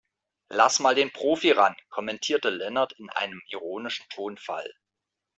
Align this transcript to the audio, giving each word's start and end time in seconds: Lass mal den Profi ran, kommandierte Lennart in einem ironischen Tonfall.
Lass 0.49 0.79
mal 0.79 0.95
den 0.95 1.11
Profi 1.13 1.51
ran, 1.51 1.75
kommandierte 1.89 2.49
Lennart 2.49 2.93
in 2.93 3.11
einem 3.11 3.39
ironischen 3.49 4.09
Tonfall. 4.09 4.73